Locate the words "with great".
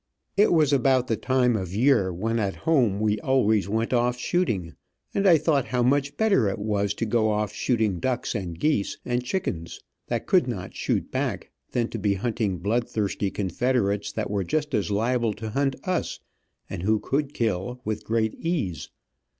17.85-18.33